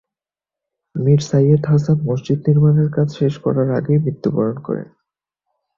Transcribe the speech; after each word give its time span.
মির 0.95 1.19
সাইয়্যেদ 1.21 1.63
হাসান 1.65 1.97
মসজিদ 2.05 2.39
নির্মানের 2.47 2.89
কাজ 2.95 3.07
শেষ 3.15 3.33
করার 3.37 3.69
আগেই 3.71 3.99
মৃত্যুবরণ 3.99 4.57
করেন। 4.59 4.87